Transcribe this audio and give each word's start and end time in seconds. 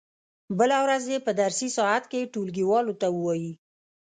بله 0.59 0.77
ورځ 0.85 1.03
دې 1.09 1.17
په 1.25 1.31
درسي 1.41 1.69
ساعت 1.77 2.03
کې 2.11 2.29
ټولګیوالو 2.33 2.93
ته 3.01 3.07
و 3.11 3.15
وایي. 3.25 3.53